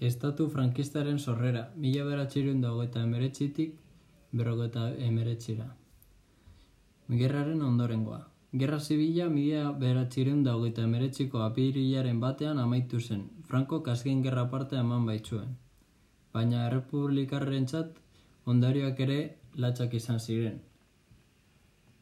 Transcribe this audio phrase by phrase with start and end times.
[0.00, 3.74] Estatu frankistaren sorrera, mila beratxirun dagoeta emeretxitik
[4.32, 5.66] berrogeta emeretxira.
[7.08, 8.24] Gerraren ondorengoa.
[8.52, 14.76] Gerra Zibila mila beratxireun da hogeita emeretxiko apirilaren batean amaitu zen, Franco azken gerra parte
[14.76, 15.56] eman baitzuen.
[16.32, 17.98] Baina errepublikarren txat,
[18.46, 19.18] ondarioak ere
[19.56, 20.60] latxak izan ziren.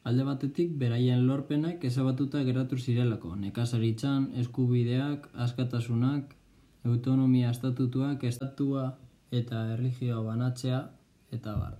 [0.03, 6.35] Alde batetik, beraien lorpenak ezabatuta geratu zirelako, nekazaritzan, eskubideak, askatasunak,
[6.83, 8.97] autonomia estatutuak, estatua
[9.31, 10.81] eta erligioa banatzea,
[11.31, 11.77] eta bar.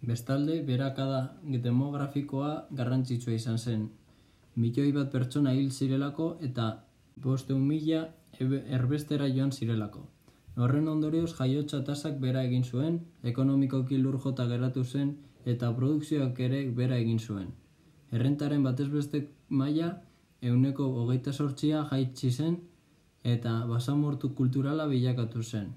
[0.00, 1.20] Bestalde, berakada
[1.64, 3.88] demografikoa garrantzitsua izan zen.
[4.56, 6.70] Milioi bat pertsona hil zirelako eta
[7.16, 8.06] bosteun mila
[8.78, 10.06] erbestera joan zirelako.
[10.56, 15.12] Horren ondorioz jaiotza tasak bera egin zuen, ekonomikoki lur jota geratu zen
[15.44, 17.52] eta produkzioak ere bera egin zuen.
[18.10, 19.92] Errentaren batez beste maila
[20.42, 22.58] euneko hogeita sortzia jaitsi zen
[23.24, 25.72] eta basamortu kulturala bilakatu zen.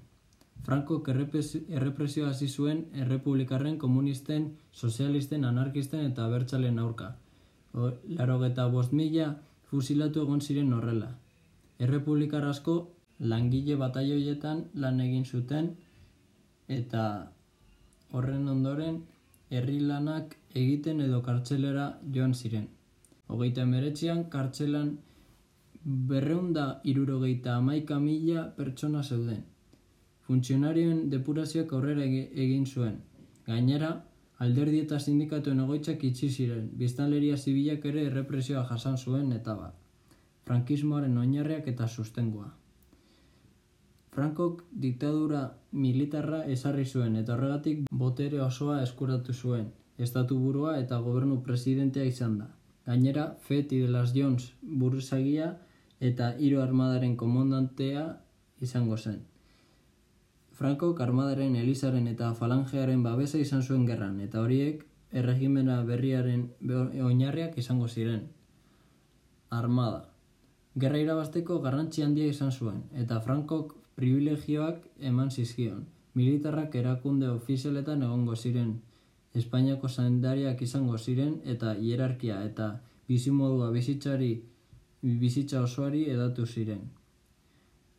[0.64, 7.16] Franco errepresio hasi zuen errepublikarren, komunisten, sozialisten, anarkisten eta abertzalen aurka.
[7.74, 9.34] Laro eta bost mila
[9.68, 11.10] fusilatu egon ziren horrela.
[11.78, 12.76] Errepublikar asko
[13.18, 15.74] langile bataioietan lan egin zuten
[16.68, 17.30] eta
[18.12, 19.02] horren ondoren
[19.50, 22.68] herri lanak egiten edo kartzelera joan ziren.
[23.28, 24.96] Hogeita emeretzian kartzelan
[25.84, 29.42] berreunda irurogeita amaika mila pertsona zeuden
[30.26, 32.04] funtzionarioen depurazioak aurrera
[32.44, 32.98] egin zuen.
[33.46, 33.90] Gainera,
[34.44, 39.74] alderdi eta sindikatuen egoitzak itxi ziren, biztanleria zibilak ere errepresioa jasan zuen eta bat.
[40.48, 42.50] Frankismoaren oinarriak eta sustengua.
[44.14, 45.44] Frankok diktadura
[45.84, 52.38] militarra esarri zuen eta horregatik botere osoa eskuratu zuen, estatu burua eta gobernu presidentea izan
[52.38, 52.50] da.
[52.86, 55.54] Gainera, Feti de las Jones buruzagia
[56.00, 58.04] eta hiru armadaren komandantea
[58.60, 59.22] izango zen.
[60.52, 66.48] Franco armadaren elizaren eta falangearen babesa izan zuen gerran, eta horiek erregimena berriaren
[67.08, 68.28] oinarriak izango ziren.
[69.50, 70.04] Armada.
[70.78, 74.80] Gerra irabasteko garrantzi handia izan zuen, eta Frankok privilegioak
[75.10, 75.84] eman zizkion.
[76.14, 78.80] Militarrak erakunde ofizialetan egongo ziren,
[79.34, 82.68] Espainiako zaindariak izango ziren, eta hierarkia eta
[83.08, 84.32] bizimodua bizitzari
[85.04, 86.84] bizitza osoari edatu ziren.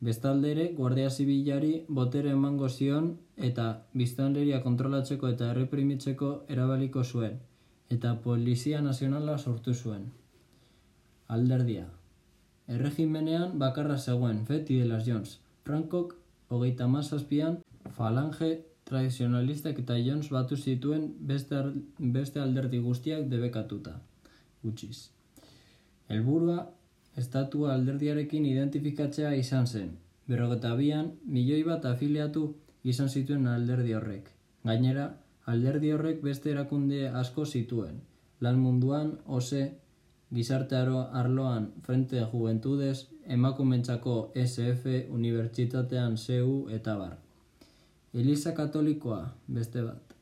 [0.05, 3.11] Bestalde ere, Guardia Zibilari botere emango zion
[3.47, 7.38] eta biztanleria kontrolatzeko eta erreprimitzeko erabaliko zuen,
[7.89, 10.09] eta Polizia Nazionala sortu zuen.
[11.27, 11.85] Alderdia.
[12.67, 15.39] Erregimenean bakarra zegoen, Feti de las Jones.
[15.63, 16.15] Frankok,
[16.49, 17.59] hogeita mazazpian,
[17.97, 21.61] falange tradizionalistak eta Jones batu zituen beste,
[21.99, 23.99] beste alderdi guztiak debekatuta.
[24.63, 25.11] Gutxiz.
[26.09, 26.75] Helburua
[27.21, 29.91] estatua alderdiarekin identifikatzea izan zen.
[30.27, 32.45] Berrogeta bian, milioi bat afiliatu
[32.83, 34.29] izan zituen alderdi horrek.
[34.65, 35.07] Gainera,
[35.45, 37.99] alderdi horrek beste erakunde asko zituen.
[38.41, 39.61] Lan munduan, ose,
[40.35, 47.15] gizartearo arloan Frente Juventudes, emakumentzako SF, Unibertsitatean CEU eta bar.
[48.13, 50.13] Eliza Katolikoa, beste bat.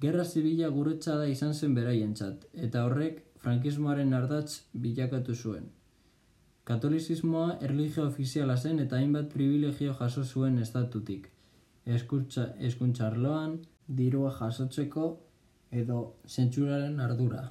[0.00, 5.70] Gerra Zibila guretza da izan zen beraientzat, eta horrek frankismoaren ardatz bilakatu zuen.
[6.64, 11.28] Katolizismoa erlijio ofiziala zen eta hainbat privilegio jaso zuen estatutik.
[11.86, 13.56] Eskuntza, eskuntza arloan,
[14.00, 15.08] dirua jasotzeko
[15.82, 17.42] edo zentsuraren ardura.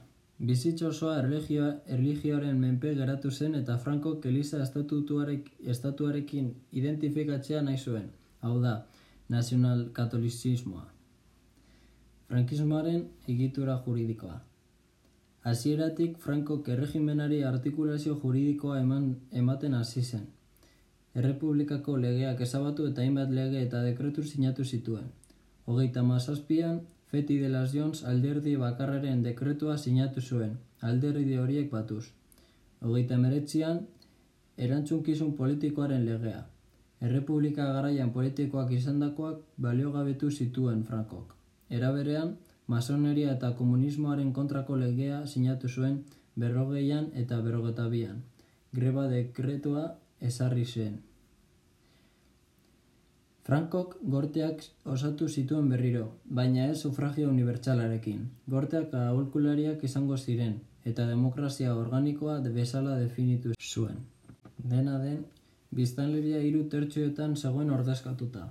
[0.51, 8.07] Bizitza osoa erlijioaren menpe geratu zen eta Franco Eliza estatuarekin identifikatzea nahi zuen.
[8.41, 8.73] Hau da,
[9.29, 10.87] nazional katolizismoa.
[12.31, 14.39] Frankismoaren egitura juridikoa.
[15.43, 20.27] Hasieratik Franco erregimenari artikulazio juridikoa eman ematen hasi zen.
[21.17, 25.07] Errepublikako legeak ezabatu eta hainbat lege eta dekretu sinatu zituen.
[25.65, 26.81] Hogeita mazazpian,
[27.11, 32.05] Feti de las Jones alderdi bakarraren dekretua sinatu zuen, alderdi horiek batuz.
[32.79, 33.81] Hogeita meretzian,
[34.57, 36.45] erantzunkizun politikoaren legea.
[37.01, 41.35] Errepublika garaian politikoak izandakoak baliogabetu zituen Frankok.
[41.69, 42.37] Era berean,
[42.67, 46.03] masoneria eta komunismoaren kontrako legea sinatu zuen
[46.35, 48.21] berrogeian eta berrogetabian.
[48.73, 50.99] Greba dekretua esarri zen.
[53.43, 58.29] Frankok gorteak osatu zituen berriro, baina ez sufragio unibertsalarekin.
[58.47, 63.97] Gorteak aholkulariak izango ziren, eta demokrazia organikoa bezala definitu zuen.
[64.57, 65.25] Dena den,
[65.71, 68.49] biztanleria hiru tertxoetan zegoen ordezkatuta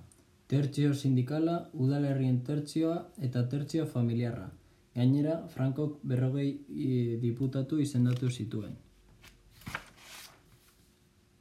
[0.51, 4.49] tertzio sindikala, udalerrien tertzioa eta tertzio familiarra.
[4.99, 6.49] Gainera, Frankok berrogei
[7.23, 8.79] diputatu izendatu zituen.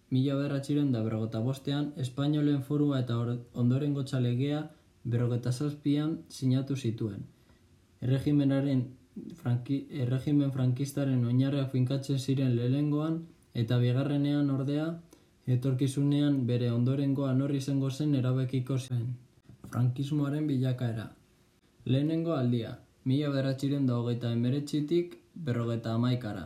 [0.09, 3.17] mila beratxiren da berrogeta bostean, Espainolen forua eta
[3.63, 4.61] ondoren gotxalegea
[5.03, 7.27] berrogeta zazpian sinatu zituen.
[8.01, 8.81] Erregimenaren
[9.41, 13.19] franki, erregimen frankistaren oinarreak finkatzen ziren lehengoan
[13.53, 14.87] eta bigarrenean ordea
[15.53, 19.05] etorkizunean bere ondorengoa norri zengo zen erabekiko zen.
[19.71, 21.05] Frankismoaren bilakaera.
[21.85, 22.75] Lehenengo aldia,
[23.05, 25.15] mila beratxiren da hogeita emeretxitik
[25.47, 26.45] berrogeta amaikara.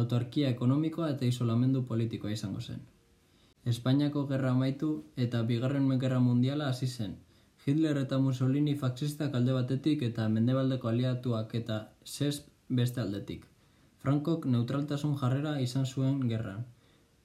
[0.00, 2.82] Autarkia ekonomikoa eta isolamendu politikoa izango zen.
[3.72, 4.90] Espainiako gerra amaitu
[5.26, 7.16] eta bigarren gerra mundiala hasi zen.
[7.66, 13.46] Hitler eta Mussolini faxistak alde batetik eta mendebaldeko aliatuak eta SESP beste aldetik.
[14.04, 16.64] Frankok neutraltasun jarrera izan zuen gerran.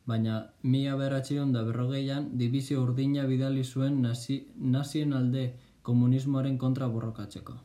[0.09, 5.43] Baina mila beratxiron da berrogeian dibizio urdina bidali zuen nazi, nazien alde
[5.83, 7.57] komunismoaren kontra borrokatzeko.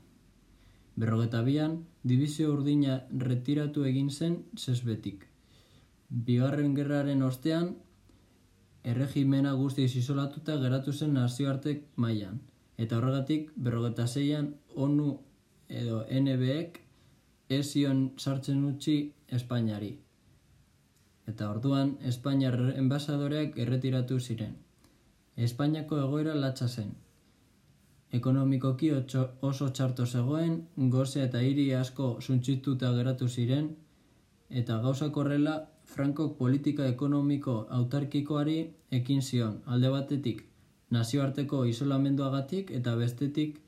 [0.96, 5.26] Berrogeta bian, dibizio urdina retiratu egin zen zesbetik.
[6.08, 7.74] Bigarren gerraren ostean,
[8.84, 12.40] erregimena guztiz isolatuta geratu zen nazioartek mailan.
[12.76, 15.12] Eta horregatik, berrogeta zeian, ONU
[15.68, 16.80] edo NBek
[17.48, 18.98] ezion sartzen utzi
[19.28, 20.05] Espainiari.
[21.30, 24.54] Eta orduan, Espainiar enbasadoreak erretiratu ziren.
[25.36, 26.92] Espainiako egoera latza zen,
[28.18, 28.90] ekonomikoki
[29.50, 30.60] oso txarto zegoen,
[30.96, 33.70] goze eta hiri asko suntzituta geratu ziren,
[34.50, 35.56] eta gauza korrela
[35.86, 38.58] Frankok politika ekonomiko autarkikoari
[38.98, 40.42] ekin zion, alde batetik
[40.90, 43.60] nazioarteko isolamenduagatik eta bestetik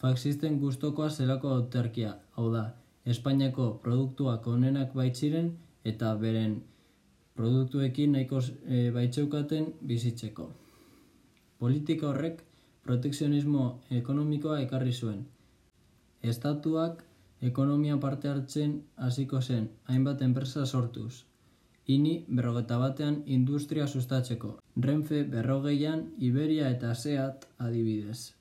[0.00, 2.64] faxisten gustokoa zelako autarkia, hau da,
[3.04, 5.50] Espainiako produktuak onenak baitziren
[5.84, 6.54] eta beren
[7.34, 10.50] produktuekin nahiko e, baitzeukaten bizitzeko.
[11.58, 12.42] Politika horrek
[12.84, 15.24] protekzionismo ekonomikoa ekarri zuen.
[16.22, 17.02] Estatuak
[17.50, 21.24] ekonomia parte hartzen hasiko zen, hainbat enpresa sortuz.
[21.86, 24.54] Ini berrogeta batean industria sustatzeko.
[24.86, 28.32] Renfe berrogeian, Iberia eta Seat adibidez.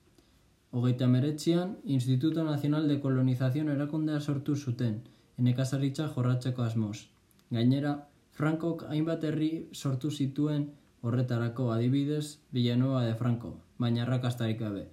[0.71, 5.01] Hogeita meretzian, Instituto Nacional de Colonización erakundea sortu zuten,
[5.37, 7.09] enekazaritza jorratzeko asmoz.
[7.51, 7.91] Gainera,
[8.37, 10.63] Frankok hainbat herri sortu zituen
[11.01, 14.87] horretarako adibidez Villanueva de Franco, baina arrakastarik gabe.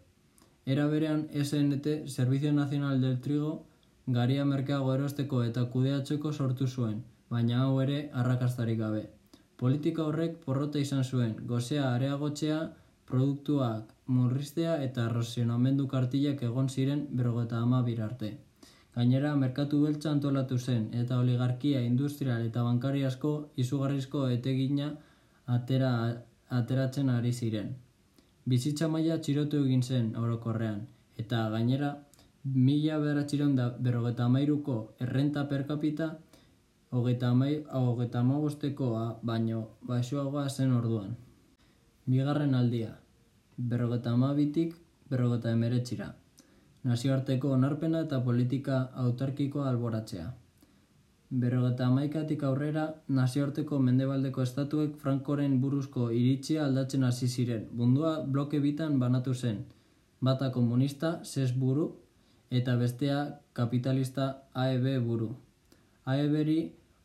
[0.67, 3.53] Era berean SNT, Servicio Nacional del Trigo,
[4.07, 7.01] garia merkeago erosteko eta kudeatzeko sortu zuen,
[7.31, 9.07] baina hau ere arrakastarik gabe.
[9.57, 12.61] Politika horrek porrota izan zuen, gozea areagotzea,
[13.11, 18.35] produktuak murriztea eta razionamendu kartilak egon ziren berrogeta ama birarte.
[19.01, 24.91] Gainera, merkatu beltza antolatu zen eta oligarkia industrial eta bankari asko izugarrizko etegina
[25.59, 25.93] atera,
[26.63, 27.71] ateratzen ari ziren
[28.51, 30.81] bizitza maila txirotu egin zen orokorrean,
[31.23, 31.91] eta gainera,
[32.45, 34.77] mila beratxiron da berrogeta amairuko
[35.07, 36.09] errenta per capita,
[36.91, 37.31] hogeta,
[38.21, 39.61] amabostekoa baino
[39.91, 41.13] baixoagoa zen orduan.
[42.07, 42.97] Bigarren aldia,
[43.57, 44.75] berrogeta amabitik
[45.11, 46.09] berrogeta emeretxira.
[46.89, 50.31] Nazioarteko onarpena eta politika autarkikoa alboratzea.
[51.43, 52.85] Berrogeta amaikatik aurrera,
[53.17, 57.67] nazioarteko mendebaldeko estatuek Frankoren buruzko iritzia aldatzen hasi ziren.
[57.81, 59.61] Bundua bloke bitan banatu zen.
[60.21, 61.87] Bata komunista, SES buru,
[62.51, 63.19] eta bestea
[63.53, 65.29] kapitalista AEB buru.
[66.05, 66.59] AEBri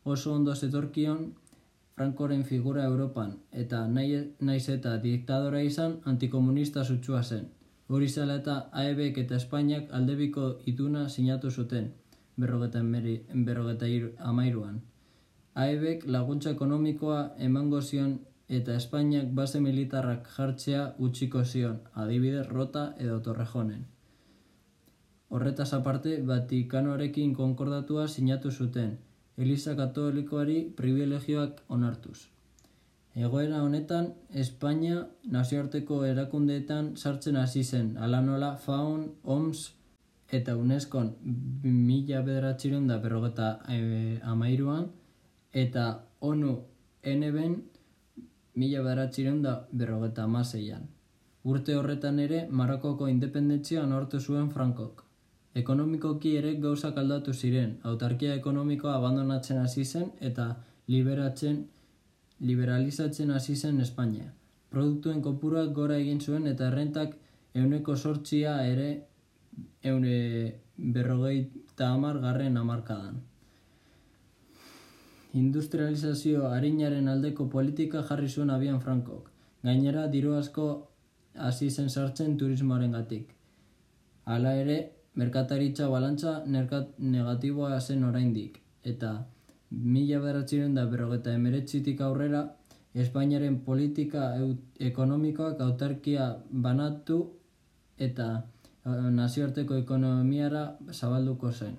[0.04, 1.34] oso ondo zetorkion
[1.94, 7.46] Frankoren figura Europan, eta naiz eta diktadora izan antikomunista sutsua zen.
[7.88, 11.92] Hori zela eta AEBek eta Espainiak aldebiko ituna sinatu zuten
[12.36, 13.16] berrogeta, emeri,
[13.48, 13.86] berrogeta
[14.30, 14.80] amairuan.
[15.56, 23.20] Aebek laguntza ekonomikoa emango zion eta Espainiak base militarrak jartzea utxiko zion, adibide rota edo
[23.20, 23.86] torrejonen.
[25.28, 28.98] Horretaz aparte, Vatikanoarekin konkordatua sinatu zuten,
[29.36, 32.18] Eliza Katolikoari privilegioak onartuz.
[33.16, 34.10] Egoera honetan,
[34.42, 34.98] Espainia
[35.32, 39.62] nazioarteko erakundeetan sartzen hasi zen, ala nola FAUN, OMS,
[40.38, 41.00] eta UNESCO
[41.62, 44.90] mila bederatxiron da berrogeta e, amairuan,
[45.52, 45.86] eta
[46.20, 46.52] ONU
[47.14, 47.54] NBen
[48.60, 50.84] mila bederatxiron da berrogeta amaseian.
[51.46, 55.04] Urte horretan ere, Marokoko independentzia nortu zuen Frankok.
[55.54, 60.50] Ekonomikoki ere gauzak aldatu ziren, autarkia ekonomikoa abandonatzen hasi zen eta
[60.92, 61.62] liberatzen,
[62.40, 64.32] liberalizatzen hasi zen Espainia.
[64.70, 67.14] Produktuen kopuruak gora egin zuen eta errentak
[67.54, 68.88] euneko sortzia ere
[69.82, 70.16] eune
[70.76, 71.38] berrogei
[71.72, 73.22] eta amar garren amarkadan.
[75.36, 79.30] Industrializazio harinaren aldeko politika jarri zuen abian Frankok.
[79.62, 80.66] Gainera, diru asko
[81.34, 83.32] hasi zen sartzen turismoaren gatik.
[84.24, 84.76] Hala ere,
[85.14, 89.12] merkataritza balantza negatiboa zen oraindik eta
[89.70, 92.46] mila beratziren da berrogeta emeretzitik aurrera
[92.96, 94.30] Espainiaren politika
[94.80, 96.28] ekonomikoak autarkia
[96.66, 97.18] banatu
[98.06, 101.74] eta eh, nazioarteko ekonomiara zabalduko zen.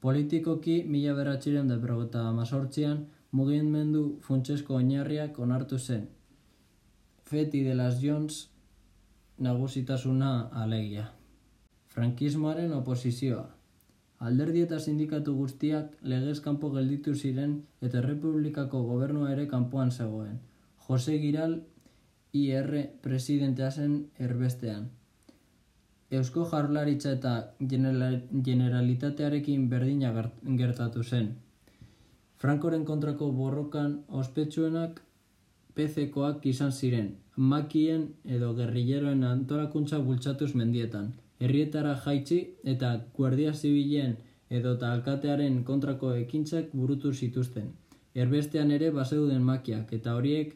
[0.00, 3.04] Politikoki mila beratxiren da berrogeta amazortzian
[3.36, 6.08] mugimendu funtsesko oinarriak onartu zen.
[7.28, 8.48] Feti de las Jones
[9.38, 11.10] nagusitasuna alegia.
[11.92, 13.44] Frankismoaren oposizioa.
[14.22, 17.54] Alderdi eta sindikatu guztiak legez kanpo gelditu ziren
[17.86, 20.36] eta Republikako gobernua ere kanpoan zegoen.
[20.86, 21.56] Jose Giral
[22.40, 22.68] IR
[23.06, 24.84] presidentea zen erbestean.
[26.18, 27.32] Eusko jarlaritza eta
[28.44, 30.12] generalitatearekin berdina
[30.60, 31.32] gertatu zen.
[32.44, 35.02] Frankoren kontrako borrokan ospetsuenak
[35.74, 38.06] PCkoak izan ziren, makien
[38.38, 41.12] edo gerrilleroen antolakuntza bultzatuz mendietan
[41.44, 42.38] herrietara jaitsi
[42.72, 44.16] eta guardia zibilen
[44.58, 47.70] edo alkatearen kontrako ekintzak burutu zituzten.
[48.24, 50.52] Erbestean ere baseuden makiak eta horiek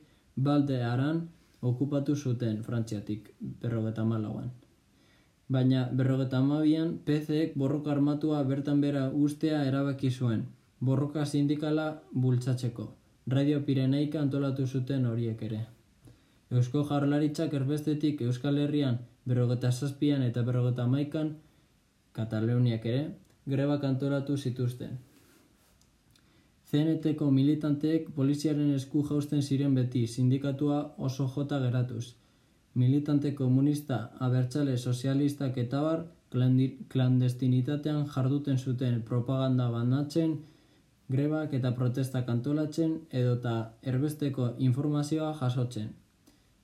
[0.48, 1.22] balde aran
[1.70, 3.30] okupatu zuten frantziatik
[3.62, 4.50] berrogeta malauan.
[5.48, 10.44] Baina berrogeta mabian PCek borroka armatua bertan bera ustea erabaki zuen,
[10.80, 12.86] borroka sindikala bultzatzeko.
[13.34, 15.60] Radio Pireneika antolatu zuten horiek ere.
[16.50, 21.34] Eusko jarlaritzak erbestetik Euskal Herrian berrogeta zazpian eta berrogeta maikan,
[22.16, 23.02] Kataluniak ere,
[23.44, 24.94] greba kantoratu zituzten.
[26.70, 30.78] CNT-ko militanteek poliziaren esku jausten ziren beti sindikatua
[31.08, 32.14] oso jota geratuz.
[32.74, 36.02] Militante komunista, abertzale sozialistak eta bar,
[36.94, 40.34] klandestinitatean jarduten zuten propaganda banatzen,
[41.08, 43.54] grebak eta protesta kantolatzen edota
[43.92, 45.94] erbesteko informazioa jasotzen.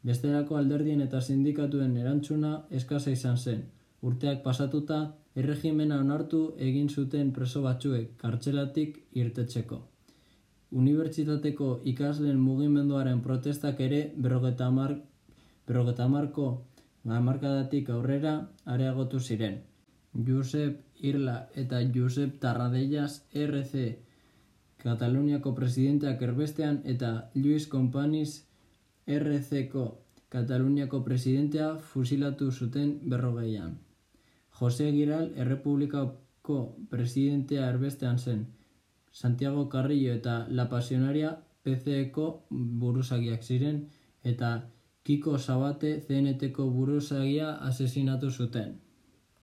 [0.02, 3.62] Besterako alderdien eta sindikatuen erantzuna eskasa izan zen.
[4.02, 4.98] Urteak pasatuta,
[5.36, 9.78] erregimena onartu egin zuten preso batzuek kartzelatik irtetzeko.
[10.82, 14.96] Unibertsitateko ikasleen mugimenduaren protestak ere berrogeta, mar,
[15.68, 16.46] berrogeta marko
[17.04, 19.60] markadatik aurrera areagotu ziren.
[20.26, 23.84] Josep Irla eta Josep Tarradellas RC
[24.82, 28.42] Kataluniako presidenteak erbestean eta Luis Companys
[29.06, 29.84] RCko
[30.32, 33.72] Kataluniako presidentea fusilatu zuten berrogeian.
[34.60, 36.58] Jose Giral errepublikako
[36.90, 38.46] presidentea erbestean zen.
[39.12, 42.28] Santiago Carrillo eta La Pasionaria PCeko
[42.84, 43.82] buruzagiak ziren
[44.24, 44.52] eta
[45.02, 48.72] Kiko Sabate CNTko buruzagia asesinatu zuten.